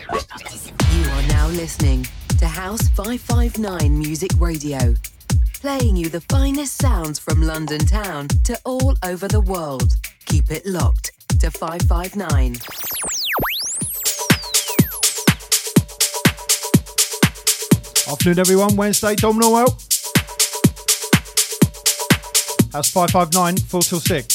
You 0.00 1.04
are 1.10 1.22
now 1.28 1.48
listening 1.48 2.06
to 2.38 2.46
House 2.46 2.88
559 2.88 3.96
Music 3.96 4.30
Radio, 4.38 4.94
playing 5.60 5.96
you 5.96 6.08
the 6.08 6.20
finest 6.22 6.82
sounds 6.82 7.18
from 7.18 7.42
London 7.42 7.78
town 7.80 8.28
to 8.44 8.58
all 8.64 8.96
over 9.04 9.28
the 9.28 9.40
world. 9.40 9.94
Keep 10.26 10.50
it 10.50 10.66
locked 10.66 11.12
to 11.40 11.50
559. 11.50 12.56
Afternoon, 18.10 18.38
everyone. 18.38 18.76
Wednesday, 18.76 19.14
Dom 19.14 19.38
Norwell. 19.40 19.70
House 22.72 22.90
559, 22.90 23.56
4 23.58 23.82
till 23.82 24.00
6. 24.00 24.33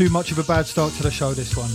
Too 0.00 0.08
much 0.08 0.32
of 0.32 0.38
a 0.38 0.42
bad 0.44 0.66
start 0.66 0.94
to 0.94 1.02
the 1.02 1.10
show, 1.10 1.34
this 1.34 1.54
one. 1.54 1.68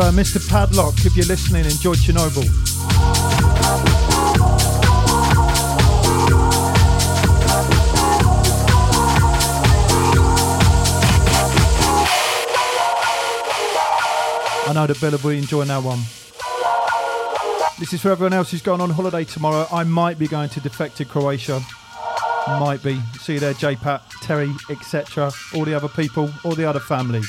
Uh, 0.00 0.10
Mr. 0.12 0.46
Padlock. 0.48 0.94
If 1.04 1.16
you're 1.16 1.26
listening, 1.26 1.64
enjoy 1.64 1.94
Chernobyl. 1.94 2.48
I 14.68 14.72
know 14.74 14.86
that 14.86 15.00
Bella 15.00 15.18
will 15.22 15.30
be 15.30 15.38
enjoying 15.38 15.68
that 15.68 15.82
one. 15.82 15.98
This 17.78 17.92
is 17.92 18.00
for 18.00 18.10
everyone 18.10 18.32
else 18.32 18.50
who's 18.50 18.62
going 18.62 18.80
on 18.80 18.90
holiday 18.90 19.24
tomorrow. 19.24 19.66
I 19.72 19.84
might 19.84 20.18
be 20.18 20.28
going 20.28 20.48
to 20.50 20.60
Defected 20.60 21.08
Croatia. 21.08 21.60
Might 22.46 22.82
be. 22.82 23.00
See 23.20 23.34
you 23.34 23.40
there, 23.40 23.54
JPat, 23.54 24.02
Terry, 24.22 24.52
etc. 24.70 25.32
All 25.54 25.64
the 25.64 25.74
other 25.74 25.88
people, 25.88 26.30
all 26.44 26.54
the 26.54 26.64
other 26.64 26.80
family. 26.80 27.22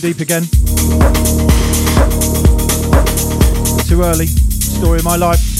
Deep 0.00 0.20
again. 0.20 0.44
Too 3.86 4.02
early. 4.02 4.26
Story 4.26 4.98
of 4.98 5.04
my 5.04 5.16
life. 5.16 5.53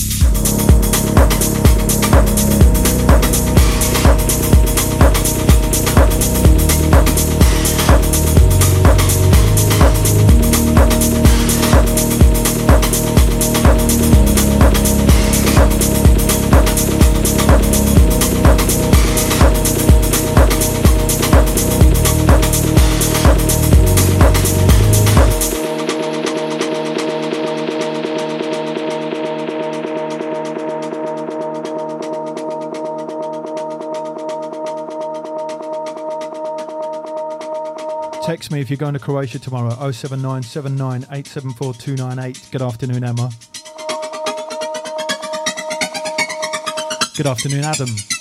If 38.65 38.71
you're 38.71 38.79
going 38.79 38.95
to 38.95 38.99
Croatia 38.99 39.39
tomorrow 39.39 39.93
07979 39.93 41.05
Good 42.51 42.63
afternoon, 42.63 43.05
Emma. 43.05 43.31
Good 47.15 47.27
afternoon, 47.27 47.65
Adam. 47.65 48.14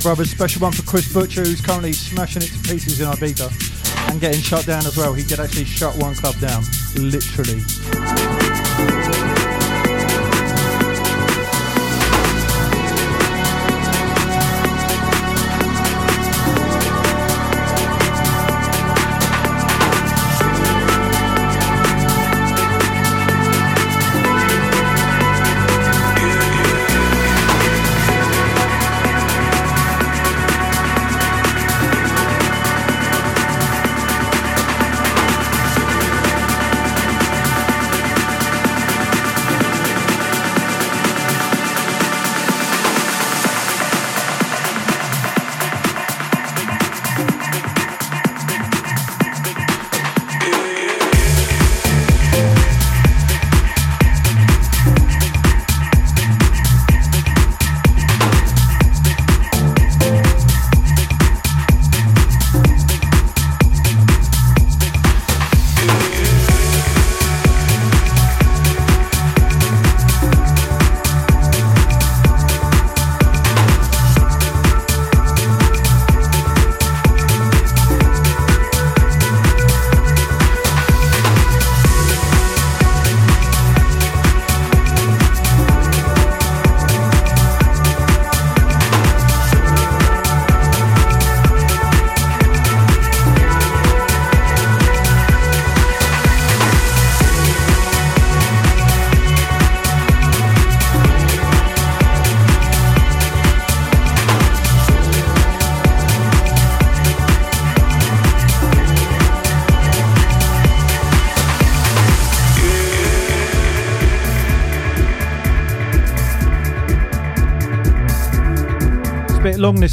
Brothers. 0.00 0.30
Special 0.30 0.62
one 0.62 0.72
for 0.72 0.82
Chris 0.82 1.12
Butcher, 1.12 1.42
who's 1.42 1.60
currently 1.60 1.92
smashing 1.92 2.42
it 2.42 2.48
to 2.48 2.58
pieces 2.68 3.00
in 3.00 3.06
Ibiza 3.06 4.10
and 4.10 4.20
getting 4.20 4.40
shut 4.40 4.64
down 4.66 4.86
as 4.86 4.96
well. 4.96 5.12
He 5.12 5.24
could 5.24 5.40
actually 5.40 5.64
shut 5.64 5.96
one 5.96 6.14
club 6.14 6.38
down, 6.40 6.64
literally. 6.96 7.60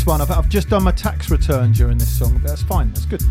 One. 0.10 0.22
I've, 0.22 0.32
I've 0.32 0.50
just 0.50 0.70
done 0.70 0.84
my 0.84 0.92
tax 0.92 1.30
return 1.30 1.72
during 1.72 2.00
this 2.00 2.18
song, 2.18 2.42
that's 2.44 2.64
fine. 2.64 2.92
That's 2.94 3.06
good. 3.06 3.22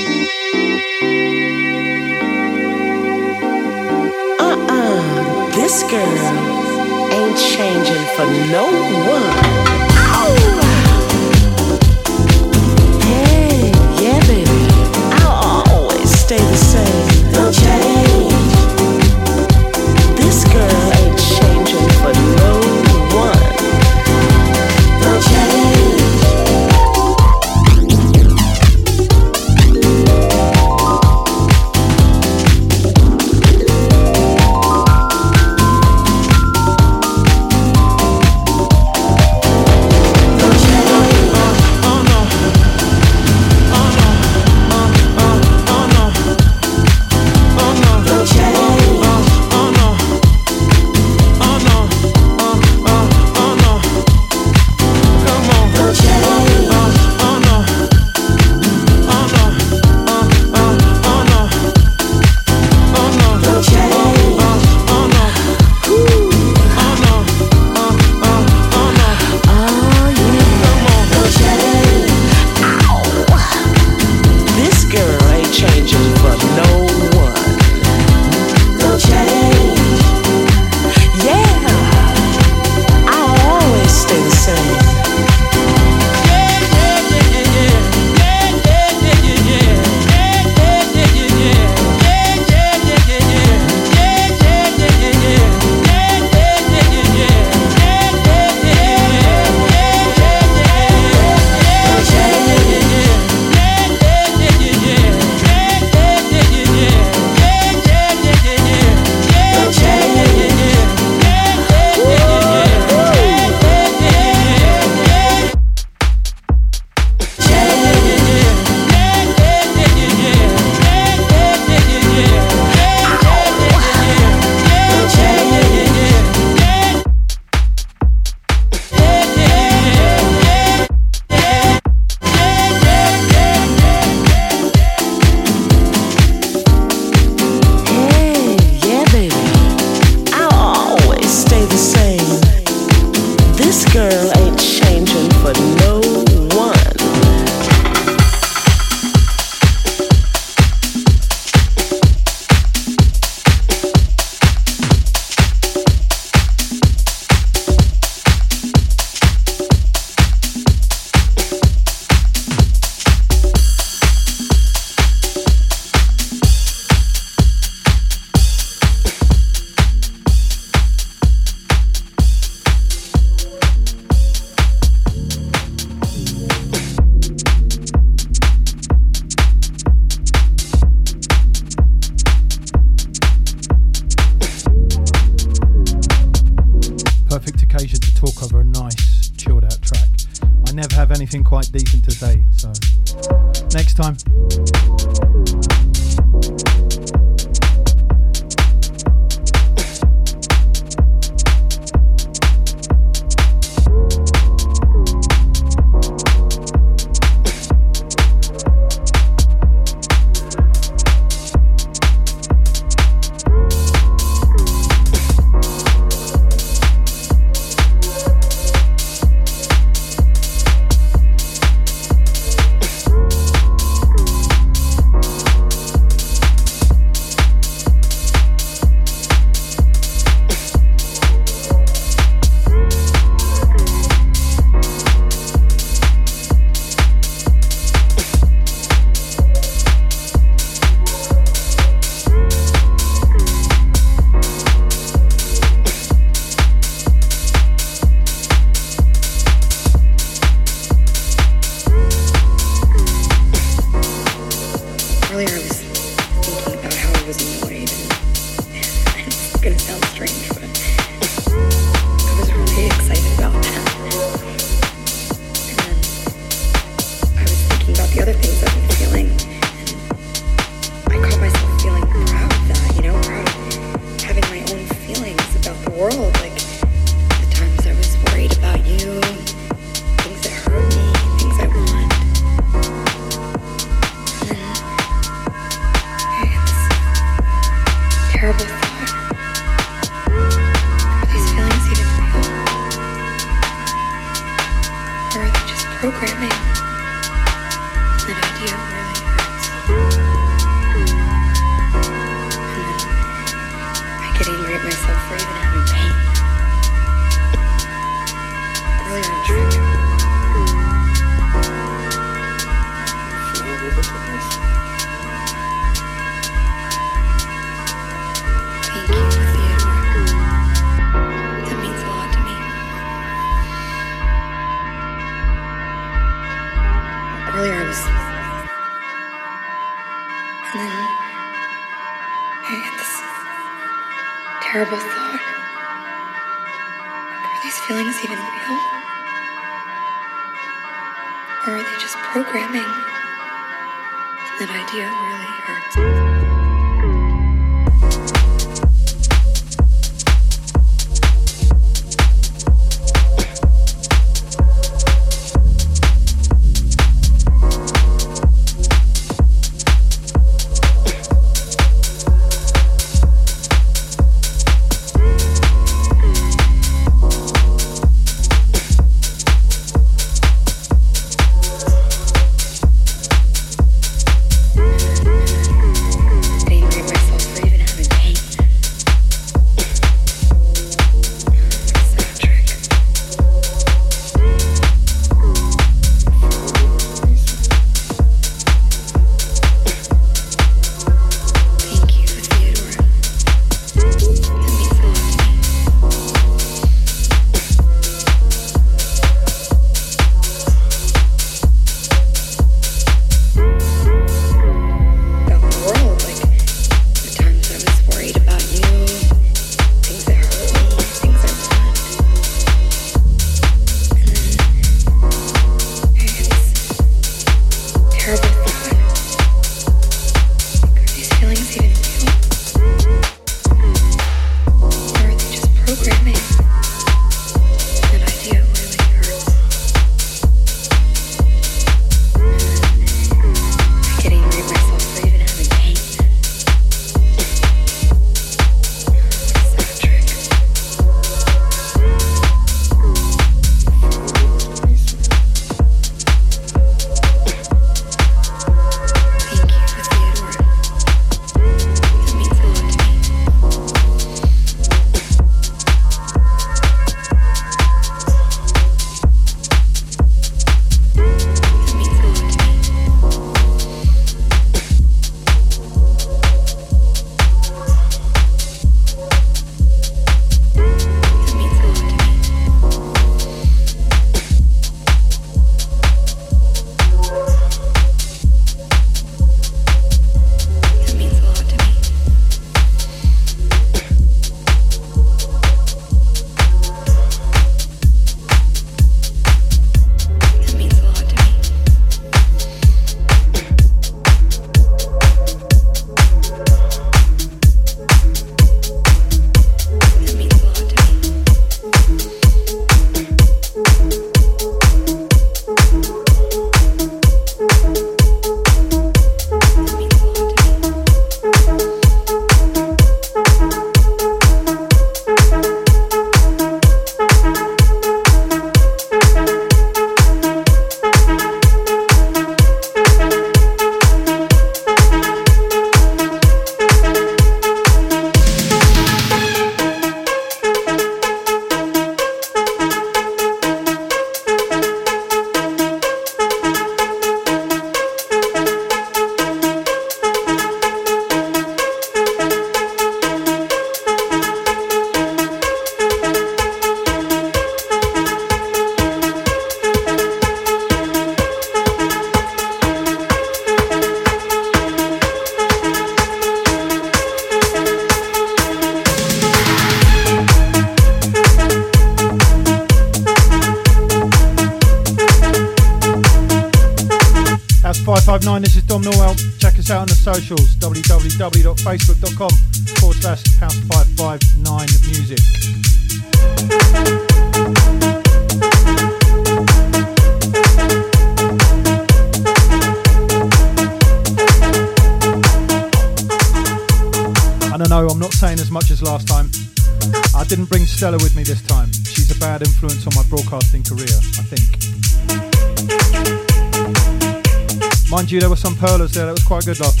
Perlo 598.81 599.07
said 599.07 599.27
That 599.27 599.33
was 599.33 599.43
quite 599.43 599.63
good, 599.63 599.79
love. 599.79 600.00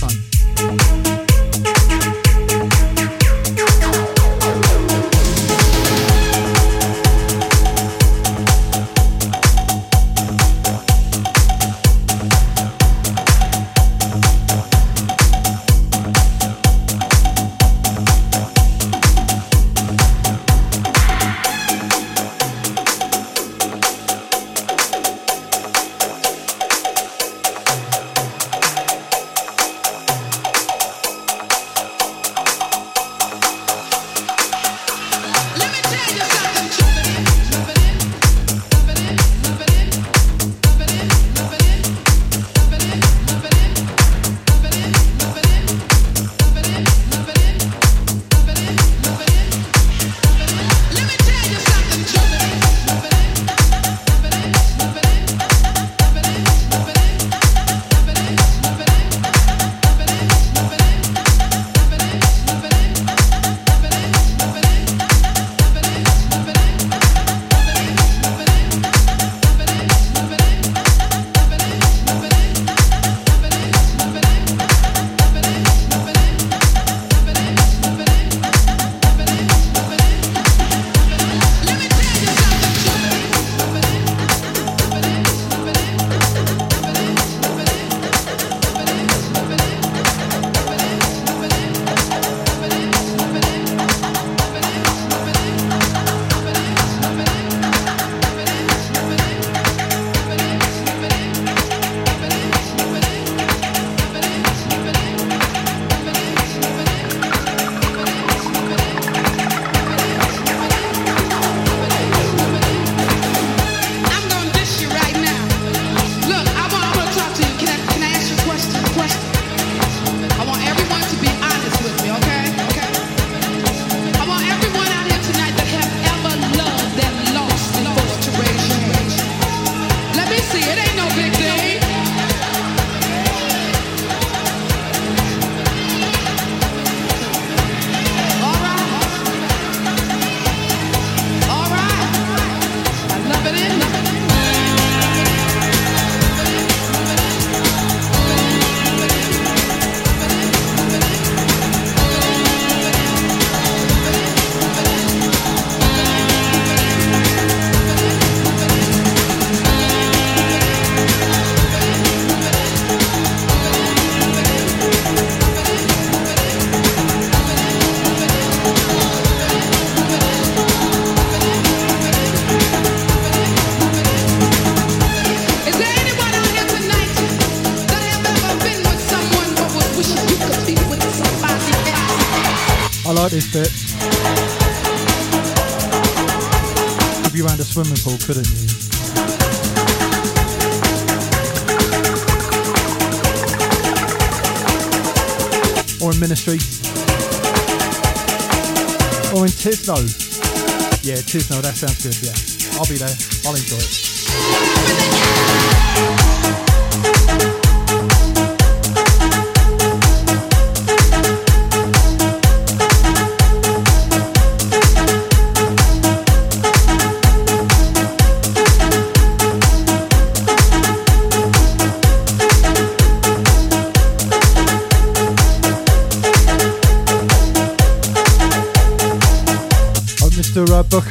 Cheers, 201.31 201.49
no, 201.49 201.61
that 201.61 201.77
sounds 201.77 202.03
good, 202.03 202.17
yeah. 202.21 202.77
I'll 202.77 202.85
be 202.85 202.97
there. 202.97 203.07
I'll 203.45 203.55
enjoy 203.55 203.77
it. 203.77 204.10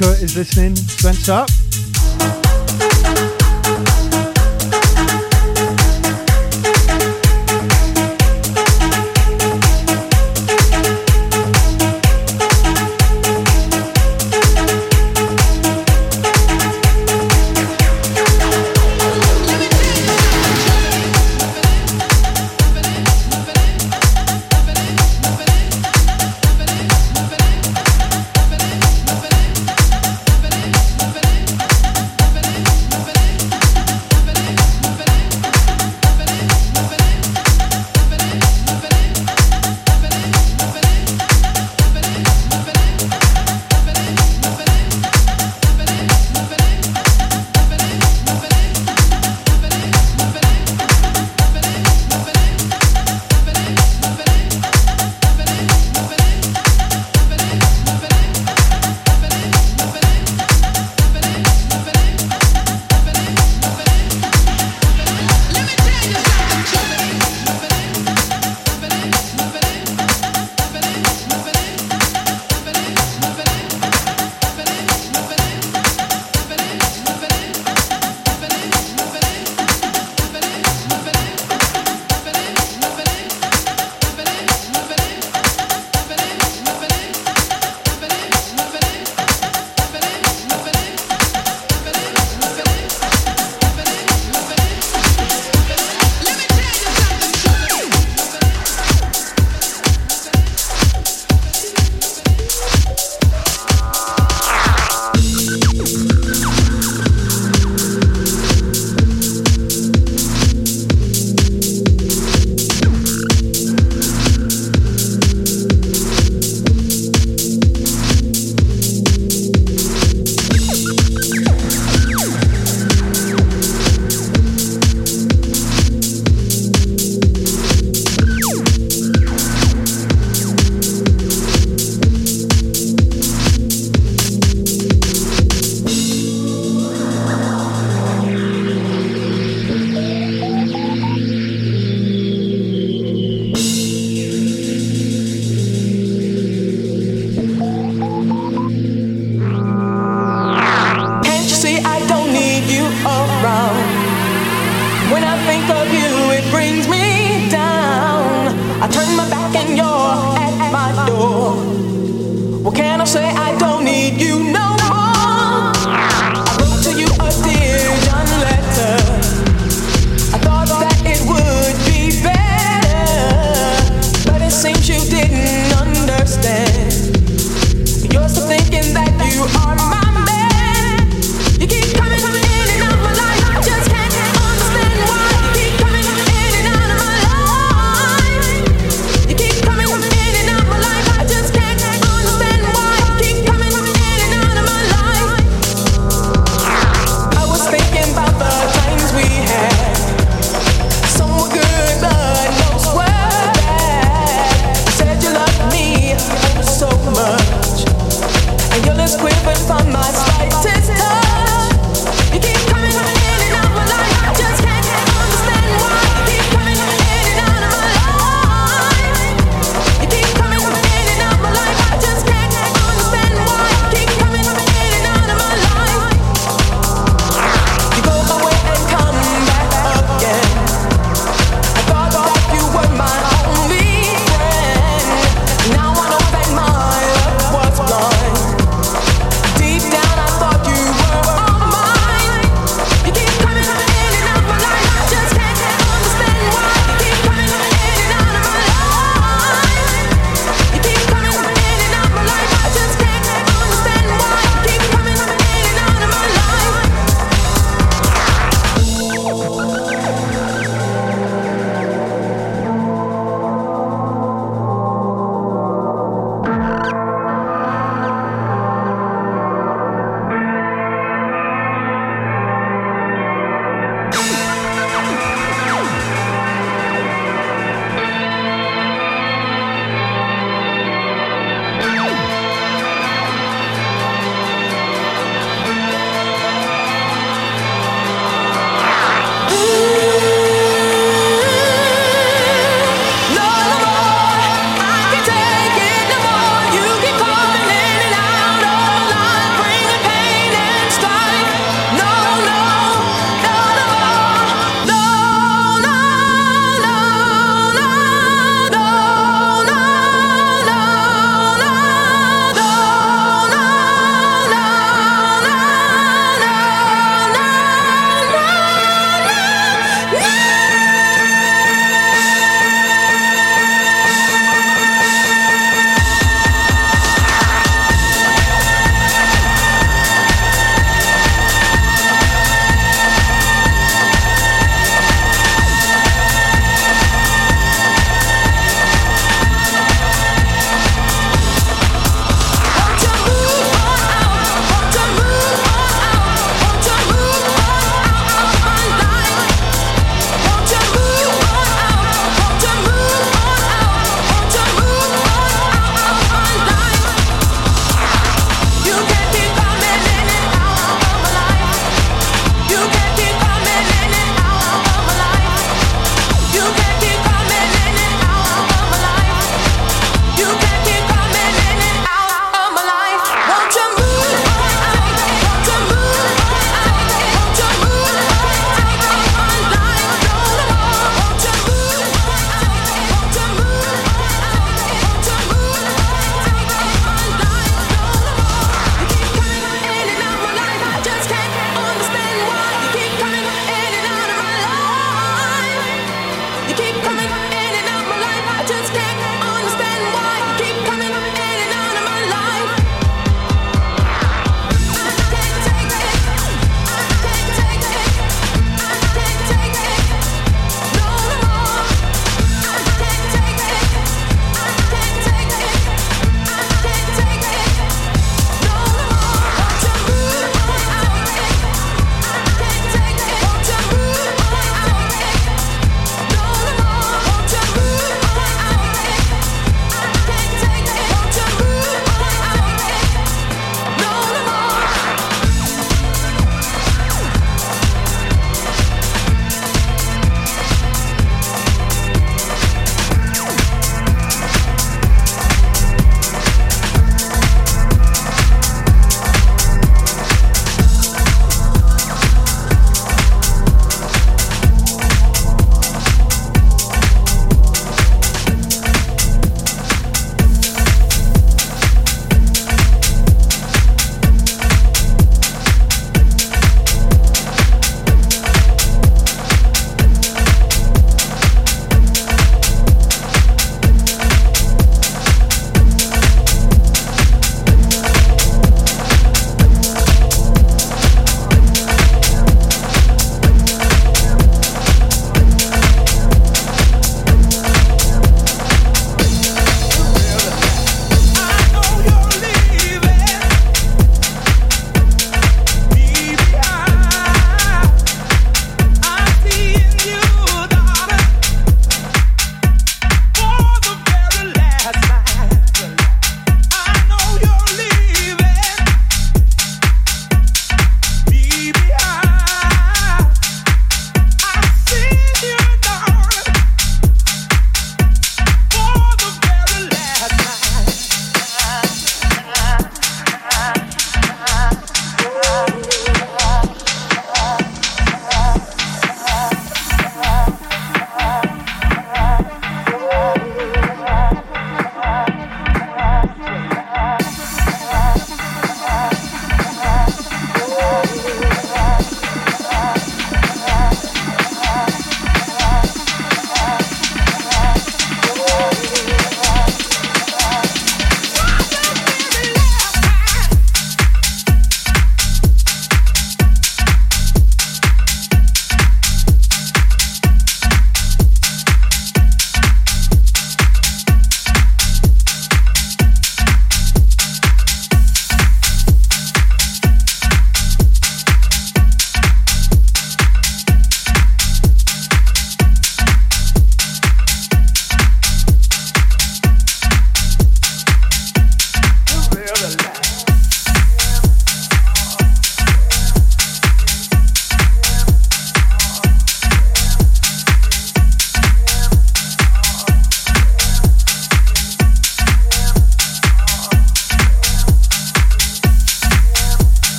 Kurt 0.00 0.22
is 0.22 0.34
listening. 0.34 0.76
Spence 0.76 1.28
up. 1.28 1.50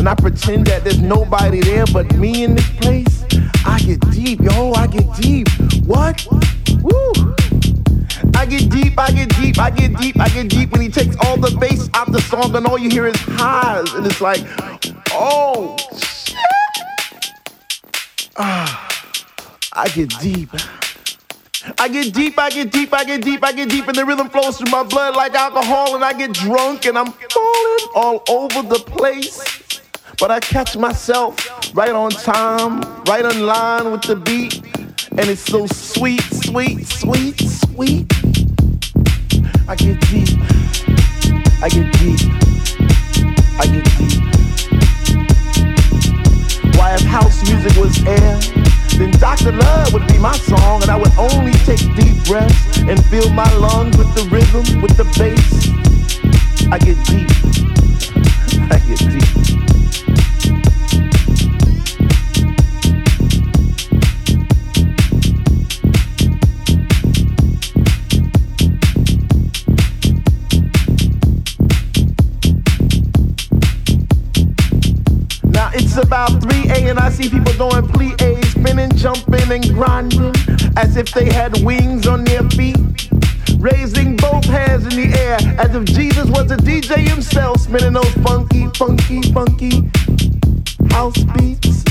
and 0.00 0.08
I 0.08 0.14
pretend 0.14 0.66
that 0.68 0.82
there's 0.82 0.98
nobody 0.98 1.60
there 1.60 1.84
but 1.92 2.10
me 2.16 2.42
in 2.42 2.54
this 2.54 2.70
place. 2.78 3.22
I 3.66 3.78
get 3.80 4.00
deep, 4.10 4.40
yo, 4.40 4.72
I 4.72 4.86
get 4.86 5.06
deep. 5.16 5.46
What? 5.84 6.26
Woo! 6.80 7.12
I 8.34 8.46
get 8.46 8.70
deep, 8.70 8.98
I 8.98 9.10
get 9.10 9.28
deep, 9.36 9.58
I 9.58 9.68
get 9.70 9.94
deep, 9.98 10.18
I 10.18 10.28
get 10.30 10.48
deep 10.48 10.72
when 10.72 10.80
he 10.80 10.88
takes 10.88 11.14
all 11.26 11.36
the 11.36 11.54
bass 11.60 11.90
out 11.92 12.10
the 12.10 12.20
song 12.22 12.56
and 12.56 12.66
all 12.66 12.78
you 12.78 12.88
hear 12.88 13.08
is 13.08 13.16
highs. 13.18 13.92
And 13.92 14.06
it's 14.06 14.22
like, 14.22 14.40
oh, 15.12 15.76
shit. 15.98 16.34
Ah, 18.38 18.88
I 19.74 19.88
get 19.88 20.08
deep. 20.18 20.48
I 21.78 21.88
get 21.88 22.14
deep, 22.14 22.38
I 22.38 22.48
get 22.48 22.72
deep, 22.72 22.94
I 22.94 23.04
get 23.04 23.22
deep, 23.22 23.44
I 23.44 23.52
get 23.52 23.68
deep, 23.68 23.86
and 23.86 23.94
the 23.94 24.06
rhythm 24.06 24.30
flows 24.30 24.56
through 24.56 24.70
my 24.70 24.82
blood 24.82 25.14
like 25.14 25.34
alcohol, 25.34 25.94
and 25.94 26.02
I 26.02 26.14
get 26.14 26.32
drunk 26.32 26.86
and 26.86 26.96
I'm 26.96 27.12
falling 27.12 27.88
all 27.94 28.24
over 28.30 28.62
the 28.62 28.78
place. 28.78 29.59
But 30.20 30.30
I 30.30 30.38
catch 30.38 30.76
myself 30.76 31.34
right 31.74 31.92
on 31.92 32.10
time, 32.10 32.82
right 33.04 33.24
on 33.24 33.40
line 33.40 33.90
with 33.90 34.02
the 34.02 34.16
beat. 34.16 34.62
And 35.12 35.30
it's 35.30 35.40
so 35.40 35.66
sweet, 35.66 36.20
sweet, 36.20 36.86
sweet, 36.86 37.40
sweet. 37.40 38.06
I 39.66 39.74
get 39.76 39.98
deep. 40.12 40.28
I 41.62 41.70
get 41.70 41.90
deep. 41.96 42.20
I 43.58 43.64
get 43.64 43.84
deep. 43.96 44.20
Why, 46.76 46.94
if 46.96 47.02
house 47.02 47.42
music 47.48 47.74
was 47.78 47.96
air, 48.06 48.38
then 48.98 49.12
Dr. 49.12 49.52
Love 49.52 49.94
would 49.94 50.06
be 50.06 50.18
my 50.18 50.36
song, 50.36 50.82
and 50.82 50.90
I 50.90 50.96
would 50.96 51.16
only 51.16 51.52
take 51.64 51.80
deep 51.96 52.22
breaths 52.26 52.78
and 52.80 53.02
fill 53.06 53.30
my 53.30 53.50
lungs 53.54 53.96
with 53.96 54.14
the 54.14 54.28
rhythm, 54.30 54.82
with 54.82 54.98
the 54.98 55.04
bass. 55.16 55.70
I 56.70 56.76
get 56.78 57.02
deep. 57.06 57.30
I 58.70 58.78
get 58.86 58.98
deep. 58.98 59.49
About 75.96 76.30
3A 76.42 76.90
and 76.90 76.98
I 76.98 77.10
see 77.10 77.28
people 77.28 77.52
doing 77.54 77.84
plie 77.84 78.44
spinning, 78.46 78.90
jumping, 78.96 79.50
and 79.50 79.64
grinding 79.74 80.34
as 80.76 80.96
if 80.96 81.10
they 81.12 81.24
had 81.26 81.62
wings 81.64 82.06
on 82.06 82.24
their 82.24 82.42
feet. 82.50 82.76
Raising 83.58 84.16
both 84.16 84.44
hands 84.44 84.84
in 84.84 84.90
the 85.00 85.18
air 85.18 85.38
as 85.58 85.74
if 85.74 85.84
Jesus 85.84 86.28
was 86.30 86.50
a 86.50 86.56
DJ 86.56 87.08
himself, 87.08 87.60
spinning 87.60 87.94
those 87.94 88.12
funky, 88.24 88.66
funky, 88.76 89.22
funky 89.32 89.90
house 90.90 91.18
beats. 91.34 91.89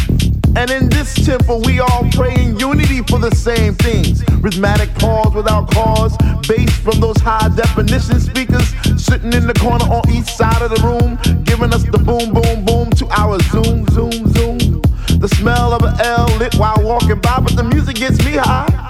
And 0.56 0.72
in 0.72 0.90
this 0.90 1.14
temple, 1.14 1.62
we 1.62 1.80
all 1.80 2.08
pray 2.12 2.34
in 2.36 2.58
unity 2.58 3.02
for 3.04 3.20
the 3.20 3.34
same 3.36 3.76
things. 3.76 4.24
Rhythmic 4.42 4.94
pause 4.96 5.34
without 5.34 5.72
cause, 5.72 6.16
bass 6.48 6.76
from 6.80 7.00
those 7.00 7.18
high 7.18 7.50
definition 7.56 8.20
speakers 8.20 8.68
sitting 8.98 9.34
in 9.34 9.48
the 9.48 9.54
corner 9.54 9.86
on 9.86 10.10
each 10.10 10.26
side 10.26 10.62
of 10.62 10.72
the 10.72 10.82
room, 10.82 11.18
giving 11.44 11.74
us 11.74 11.84
the 11.84 11.98
boom, 12.00 12.34
boom, 12.34 12.66
boom 12.66 12.90
to 12.92 13.08
our 13.10 13.40
zoom, 13.52 13.86
zoom, 13.90 14.28
zoom. 14.34 14.82
The 15.20 15.28
smell 15.28 15.74
of 15.74 15.84
an 15.84 16.00
L 16.02 16.26
lit 16.38 16.56
while 16.56 16.82
walking 16.82 17.20
by, 17.20 17.40
but 17.40 17.56
the 17.56 17.64
music 17.64 17.98
gets 17.98 18.18
me 18.26 18.34
high. 18.34 18.90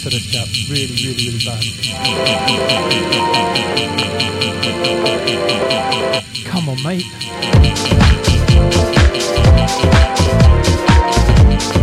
Terrible 0.00 0.10
stutter, 0.10 0.10
this 0.10 0.26
chap. 0.26 0.48
Really, 0.68 0.94
really, 1.04 1.26
really 1.26 1.44
bad. 1.44 1.64
Come 6.46 6.68
on, 6.68 6.82
mate. 6.82 7.04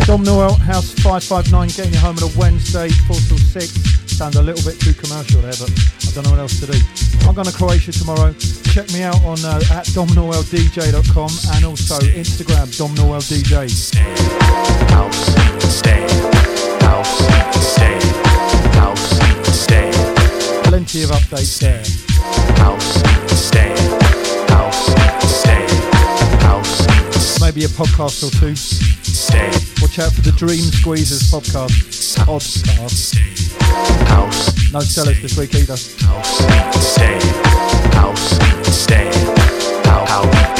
Dom 0.05 0.23
Norwell, 0.23 0.57
House 0.57 0.93
559, 0.93 1.67
getting 1.69 1.93
you 1.93 1.99
home 1.99 2.17
on 2.17 2.23
a 2.23 2.39
Wednesday, 2.39 2.89
4 2.89 3.15
till 3.27 3.37
6. 3.37 3.73
Sound 4.17 4.35
a 4.35 4.41
little 4.41 4.63
bit 4.63 4.79
too 4.79 4.93
commercial 4.93 5.41
there, 5.41 5.53
but 5.59 5.69
I 6.07 6.11
don't 6.13 6.23
know 6.23 6.31
what 6.31 6.39
else 6.39 6.59
to 6.61 6.65
do. 6.65 6.79
I'm 7.27 7.35
going 7.35 7.47
to 7.47 7.53
Croatia 7.53 7.91
tomorrow. 7.91 8.33
Check 8.73 8.91
me 8.93 9.03
out 9.03 9.21
on 9.23 9.43
uh, 9.45 9.59
at 9.71 9.85
domnorwelldj.com 9.87 11.31
and 11.55 11.65
also 11.65 11.99
Instagram, 11.99 12.67
domnorwelldj. 12.77 13.93
House, 14.89 15.75
stay, 15.75 16.26
Plenty 21.29 21.43
of 21.43 21.49
updates 21.49 21.59
there. 21.59 21.83
house, 22.57 23.01
stay, 23.37 23.75
house, 24.53 24.85
stay, 25.41 25.67
house, 26.39 27.39
Maybe 27.41 27.63
a 27.65 27.67
podcast 27.67 28.23
or 28.23 28.31
two. 28.39 28.55
stay, 28.55 29.49
Watch 29.81 29.99
out 29.99 30.13
for 30.13 30.21
the 30.21 30.31
Dream 30.37 30.63
Squeezers 30.71 31.29
podcast. 31.29 32.15
Podcast. 32.25 33.15
house, 34.07 34.71
No 34.73 34.79
sellers 34.79 35.21
this 35.21 35.37
week 35.37 35.53
either. 35.55 35.75
house, 36.05 36.37
stay, 36.85 37.19
house, 37.93 38.37
stay, 38.75 39.11
how 39.85 40.05
how 40.05 40.23
we 40.23 40.29
be 40.31 40.31
day, 40.31 40.47
house, 40.47 40.56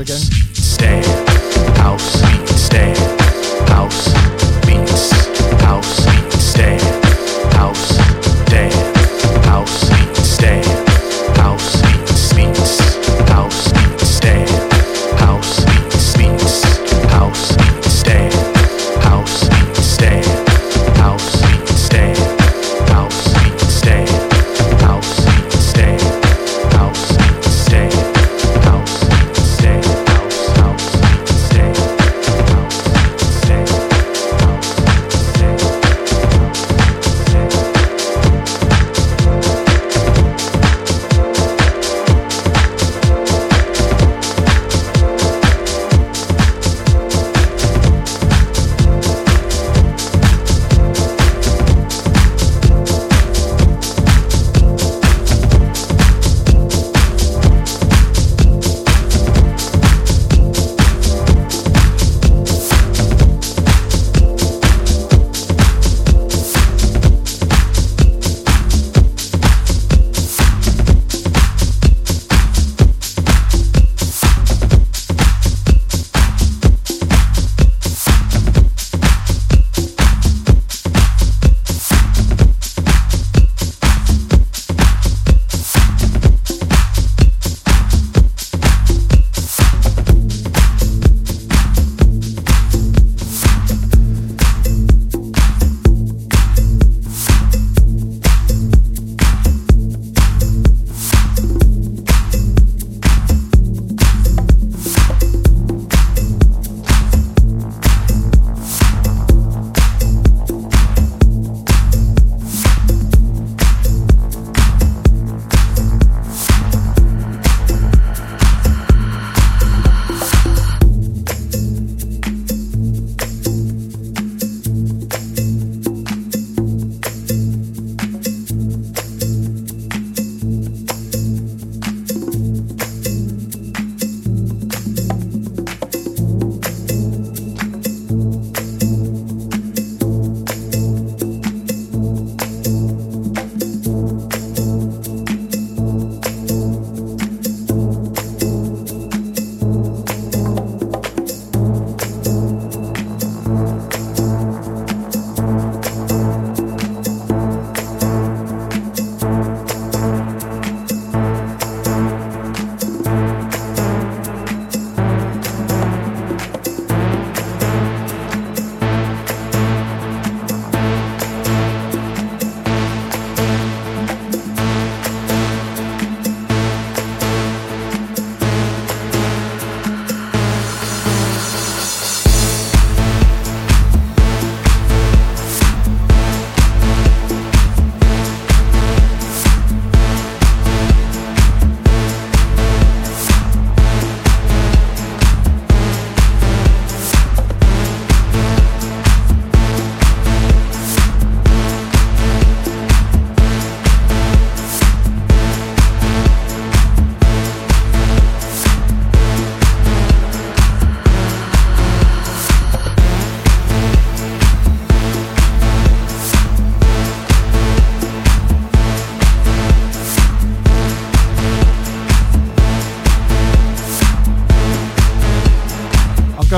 again. 0.00 0.33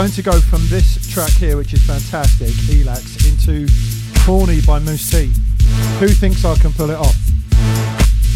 Going 0.06 0.14
to 0.14 0.22
go 0.22 0.38
from 0.40 0.62
this 0.68 1.12
track 1.12 1.32
here, 1.32 1.56
which 1.56 1.72
is 1.72 1.84
fantastic, 1.84 2.50
Elax, 2.70 3.28
into 3.28 3.66
Horny 4.20 4.60
by 4.60 4.78
Mousse 4.78 5.10
T. 5.10 5.32
Who 5.98 6.06
thinks 6.06 6.44
I 6.44 6.54
can 6.54 6.72
pull 6.72 6.90
it 6.90 6.96
off? 6.96 7.16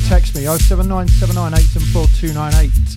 Text 0.09 0.35
me 0.35 0.47
07979874298. 0.47 2.90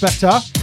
Better. 0.00 0.55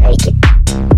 Shake 0.00 0.28
it. 0.28 0.89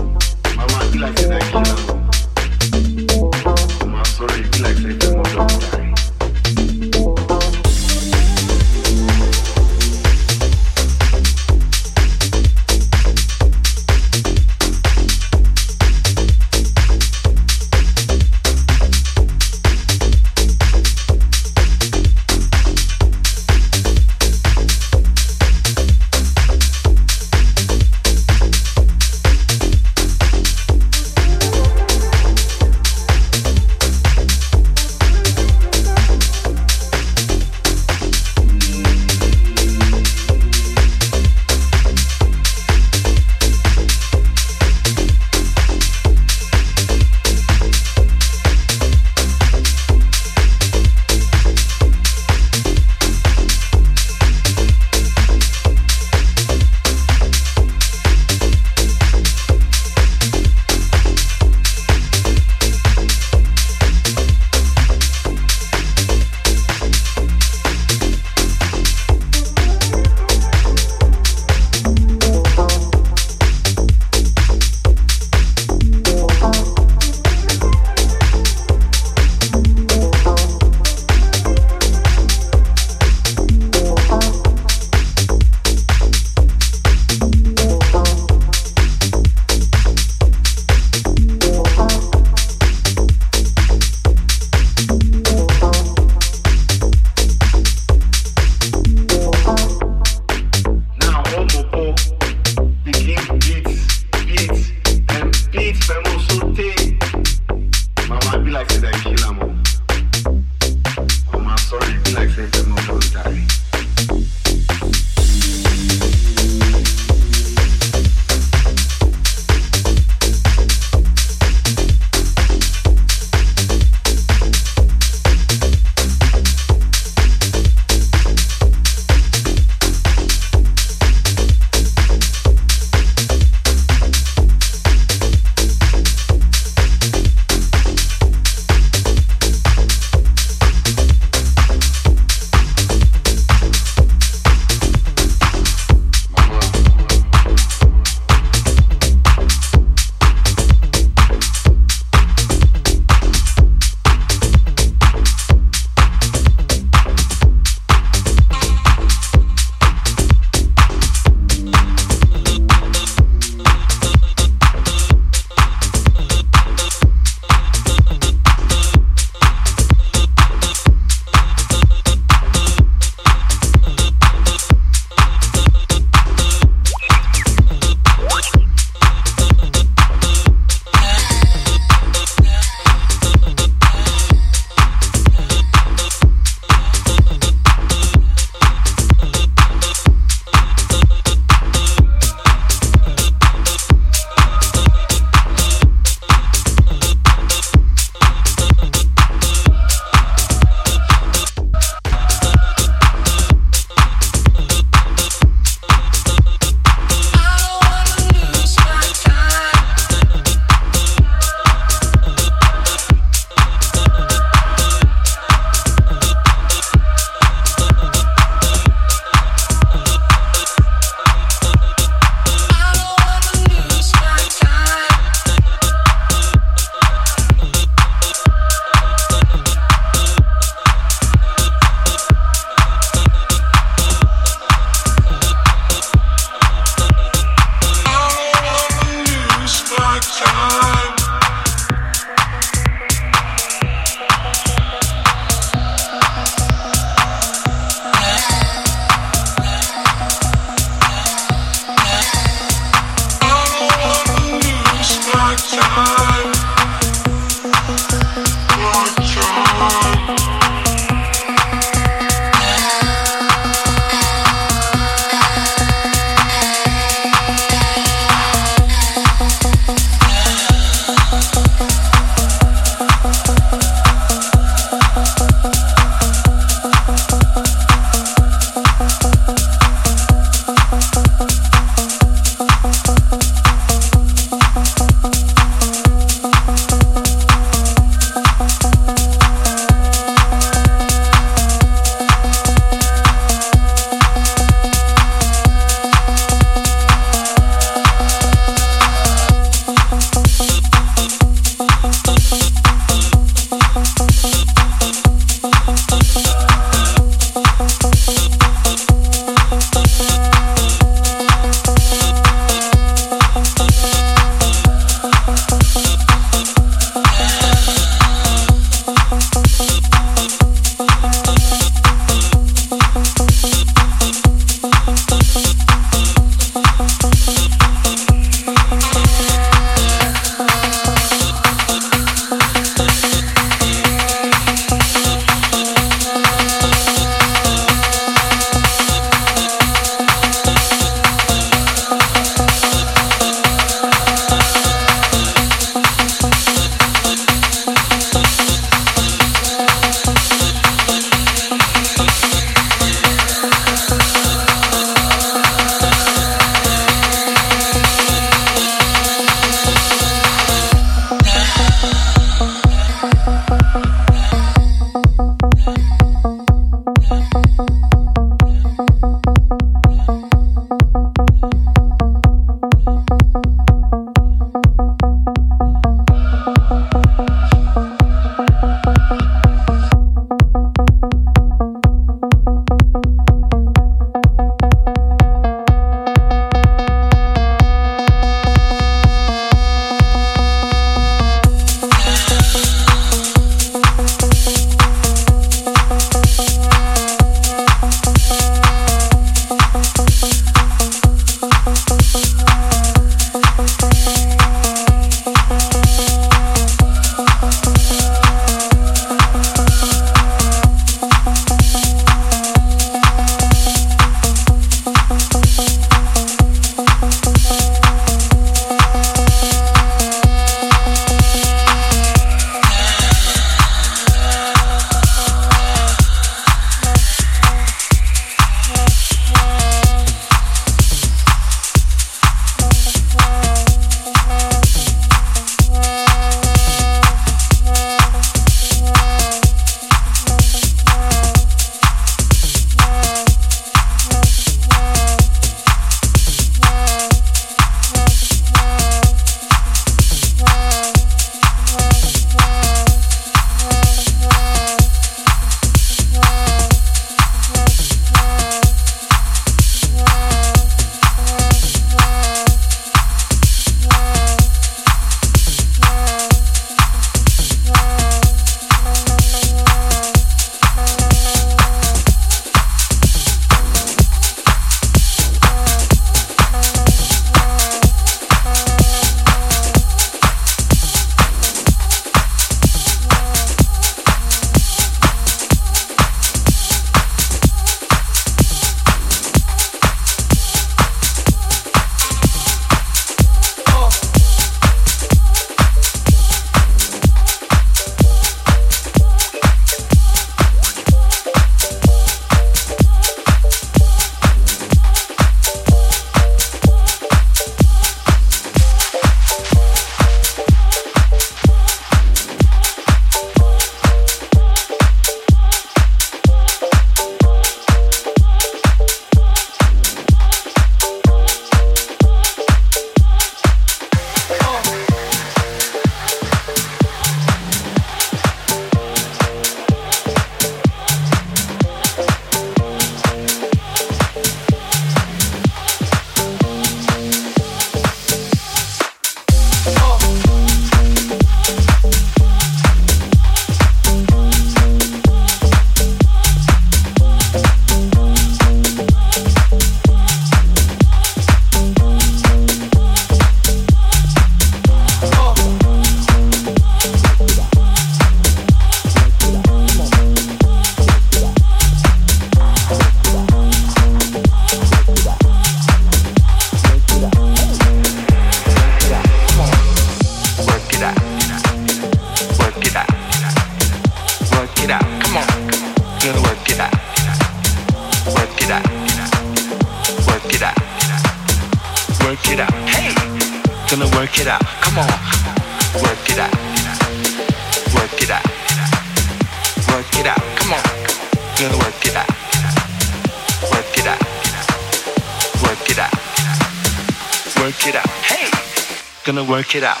It 599.75 599.83
out. 599.83 600.00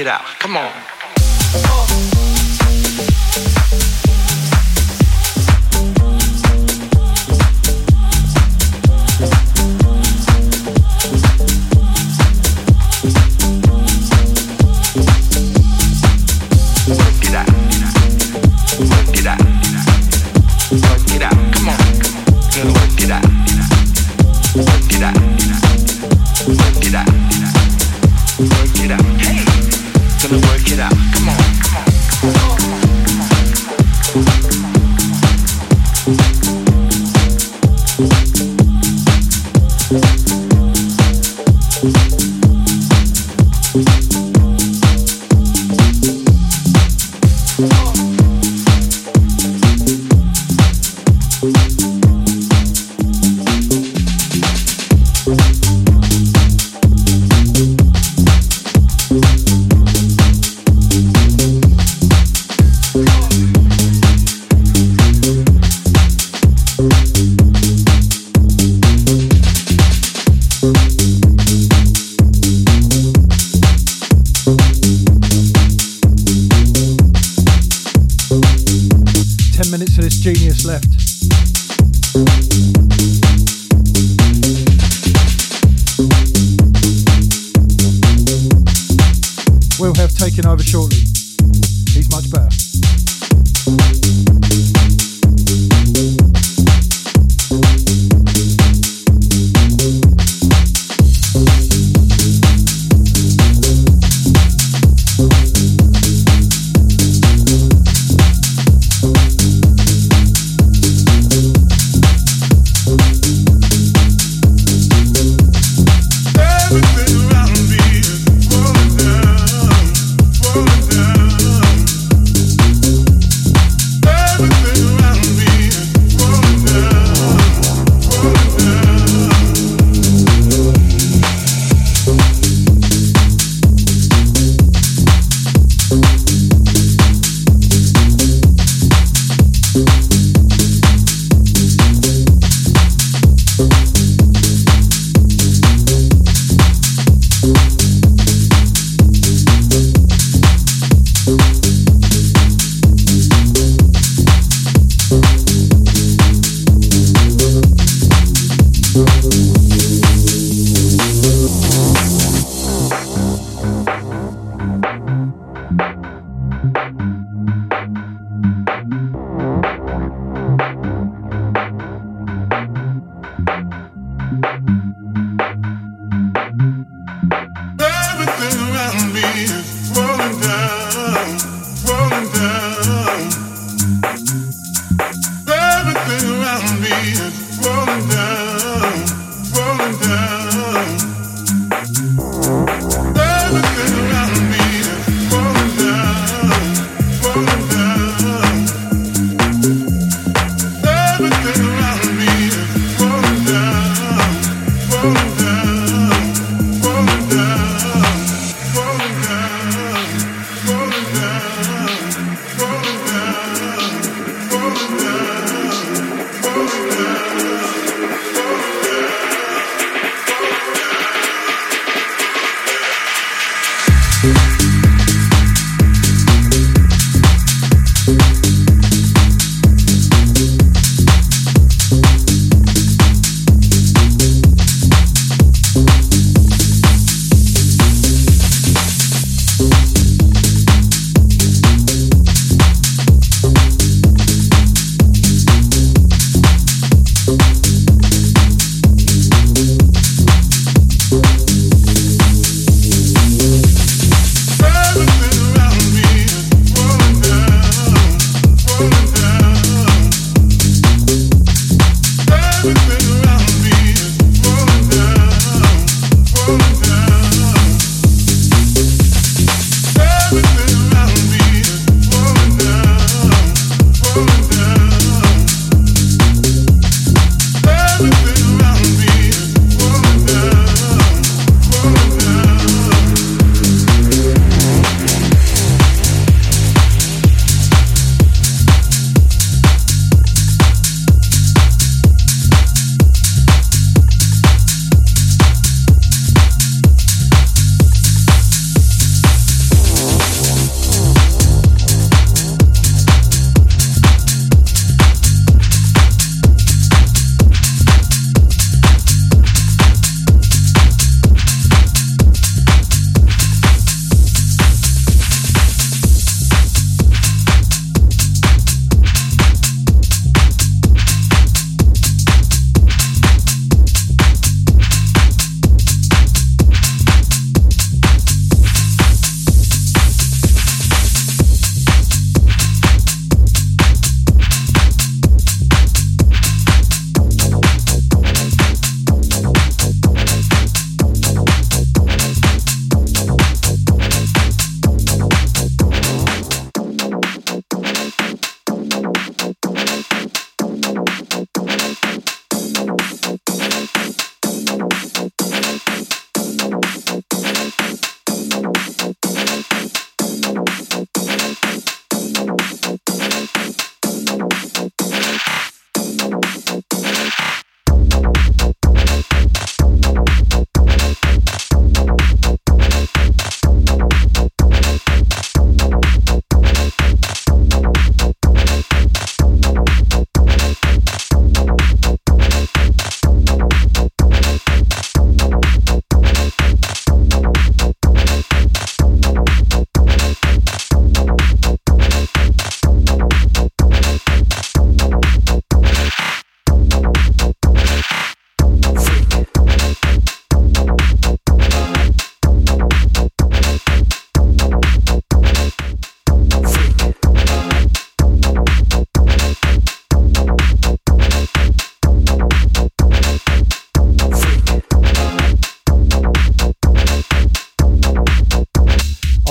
It 0.00 0.06
out. 0.06 0.24
Come 0.38 0.56
on. 0.56 0.72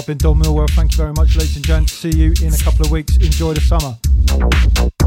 Been 0.10 0.18
Dom 0.18 0.42
Norwell. 0.42 0.68
Thank 0.72 0.94
you 0.94 0.98
very 0.98 1.14
much, 1.14 1.36
ladies 1.36 1.56
and 1.56 1.64
gents. 1.64 1.94
See 1.94 2.10
you 2.10 2.34
in 2.42 2.52
a 2.52 2.58
couple 2.58 2.84
of 2.84 2.90
weeks. 2.90 3.18
Enjoy 3.18 3.54
the 3.54 3.62
summer. 3.62 4.99